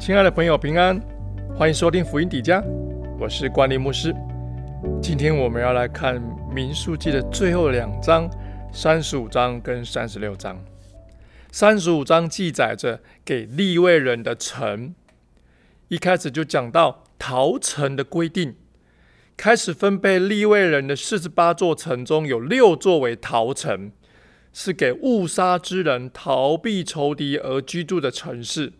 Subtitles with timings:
[0.00, 0.98] 亲爱的朋友，平安，
[1.54, 2.64] 欢迎收听福音底家，
[3.18, 4.14] 我是关立牧师。
[5.02, 6.18] 今天我们要来看
[6.50, 8.26] 民数记的最后两章，
[8.72, 10.58] 三十五章跟三十六章。
[11.52, 14.94] 三十五章记载着给立位人的城，
[15.88, 18.54] 一开始就讲到逃城的规定，
[19.36, 23.92] 开始分配立位人的四十八座城中有六座为逃城，
[24.50, 28.72] 是给误杀之人逃避仇敌而居住的城市。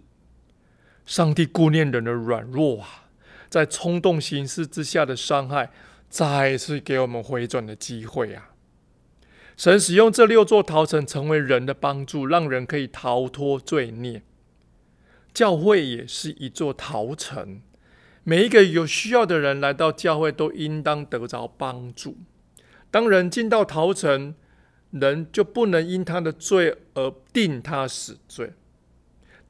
[1.10, 3.08] 上帝顾念人的软弱啊，
[3.48, 5.72] 在冲动行事之下的伤害，
[6.08, 8.50] 再次给我们回转的机会啊！
[9.56, 14.22] 神使用这六座逃城成为人的帮助，让人可以逃脱罪孽。
[15.34, 17.60] 教会也是一座逃城，
[18.22, 22.18] 每一个有需要的人来到教会，都应当得着帮助。
[22.92, 24.36] 当人进到逃城，
[24.92, 28.52] 人就不能因他的罪而定他死罪。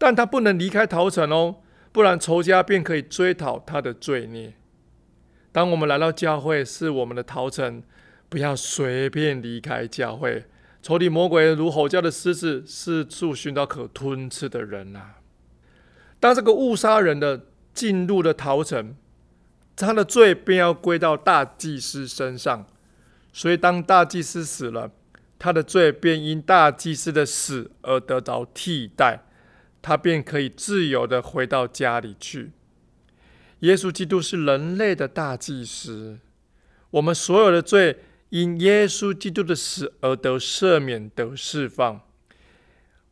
[0.00, 1.56] 但他不能离开逃城哦，
[1.92, 4.54] 不然仇家便可以追讨他的罪孽。
[5.52, 7.82] 当我们来到教会，是我们的逃城，
[8.30, 10.46] 不要随便离开教会。
[10.80, 15.16] 仇敌魔鬼如吼叫的狮子，四处寻找可吞吃的人呐。
[16.18, 18.96] 当这个误杀人的进入了逃城，
[19.76, 22.66] 他的罪便要归到大祭司身上。
[23.34, 24.90] 所以，当大祭司死了，
[25.38, 29.24] 他的罪便因大祭司的死而得着替代。
[29.82, 32.52] 他便可以自由的回到家里去。
[33.60, 36.18] 耶稣基督是人类的大祭司，
[36.90, 37.98] 我们所有的罪
[38.30, 42.00] 因耶稣基督的死而得赦免、得释放。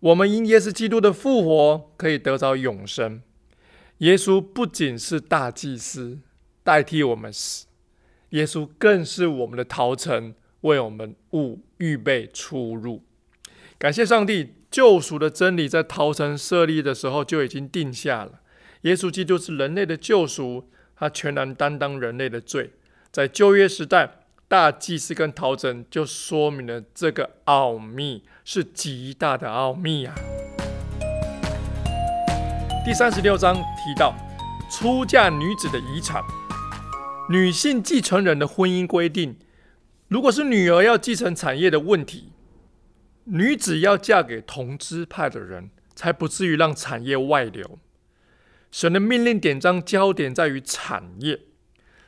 [0.00, 3.20] 我们因耶稣基督的复活可以得着永生。
[3.98, 6.20] 耶稣不仅是大祭司，
[6.62, 7.66] 代替我们死，
[8.30, 13.02] 耶稣更是我们的逃城，为我们物预备出入。
[13.78, 14.54] 感谢上帝。
[14.70, 18.40] 救赎的真理在逃城设立的时候就已经定下了。
[18.82, 22.72] 耶稣基督是人类的救赎，他全然担当人类的罪。
[23.10, 30.14] 在旧约时代，大祭司跟逃城就说明了这个奥秘是极大的奥秘啊。
[32.84, 34.14] 第三十六章提到
[34.70, 36.22] 出嫁女子的遗产，
[37.30, 39.36] 女性继承人的婚姻规定，
[40.08, 42.32] 如果是女儿要继承产业的问题。
[43.30, 47.78] 女子要嫁给同支派的人，才不至于让产业外流。
[48.70, 51.40] 神的命令典章焦点在于产业，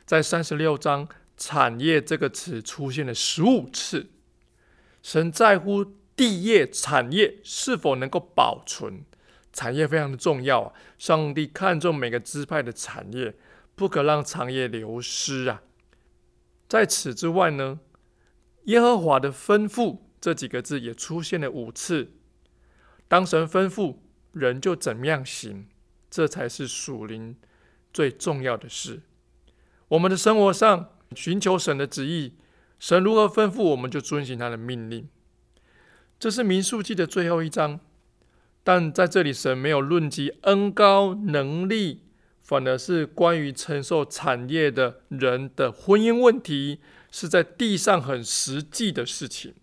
[0.03, 4.09] 在三十六章“产业”这个词出现了十五次。
[5.03, 9.05] 神在乎地业产业是否能够保存，
[9.53, 10.73] 产业非常的重要啊！
[10.97, 13.35] 上帝看重每个支派的产业，
[13.75, 15.61] 不可让产业流失啊！
[16.67, 17.79] 在此之外呢，
[18.63, 19.99] 耶和华的吩咐。
[20.21, 22.11] 这几个字也出现了五次。
[23.07, 23.97] 当神吩咐
[24.31, 25.65] 人就怎么样行，
[26.09, 27.35] 这才是属灵
[27.91, 29.01] 最重要的事。
[29.89, 32.35] 我们的生活上寻求神的旨意，
[32.79, 35.09] 神如何吩咐，我们就遵行他的命令。
[36.17, 37.79] 这是民数记的最后一章，
[38.63, 42.03] 但在这里神没有论及恩高能力，
[42.41, 46.79] 反而是关于承受产业的人的婚姻问题，
[47.11, 49.55] 是在地上很实际的事情。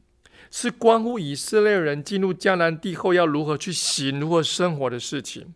[0.51, 5.55] 是关乎以色列人进入迦南地后要如何去行、如何生活的事情。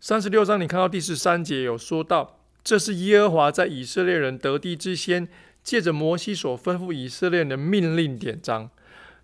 [0.00, 5.28] 三十六章，你看到第十三节有说到，这是耶和华在以色列人得地之先，
[5.62, 8.70] 借着摩西所吩咐以色列人的命令典章。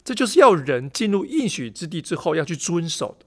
[0.03, 3.27] 这就是要人进入应许之地之后要去遵守的。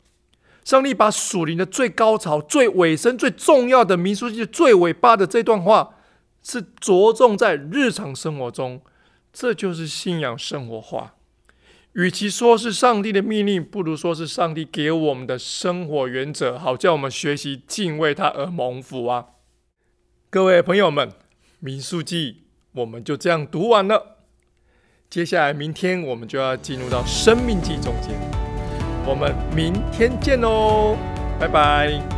[0.64, 5.96] 上帝把属灵的最高潮、最尾声、最重要的民书记最尾巴的这段话，
[6.42, 8.82] 是着重在日常生活中，
[9.32, 11.14] 这就是信仰生活化。
[11.94, 19.26] 与其说是上帝的命令，不如说是上帝给我们的生活原则，好叫我们学习敬畏他而蒙福啊！
[20.32, 21.10] 各位朋友们，
[21.60, 22.32] 《民数记》
[22.72, 24.18] 我们就这样读完了。
[25.08, 28.20] 接下来明天我们就要进入到《生命记》中间，
[29.06, 30.98] 我们明天见喽，
[31.40, 32.13] 拜拜。